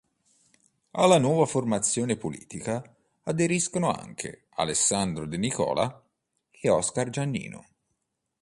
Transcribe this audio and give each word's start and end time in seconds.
Alla 0.93 1.19
nuova 1.19 1.45
formazione 1.45 2.17
politica 2.17 2.81
aderiscono 3.21 3.91
anche 3.91 4.47
Alessandro 4.55 5.27
De 5.27 5.37
Nicola 5.37 6.03
e 6.49 6.69
Oscar 6.69 7.11
Giannino. 7.11 7.65